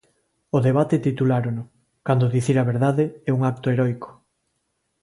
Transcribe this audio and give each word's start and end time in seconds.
O 0.55 0.57
debate 0.67 0.95
titulárano: 1.07 1.63
Cando 2.07 2.33
dicir 2.35 2.55
a 2.59 2.67
verdade 2.71 3.03
é 3.29 3.31
un 3.37 3.41
acto 3.51 3.67
heroico. 3.73 4.09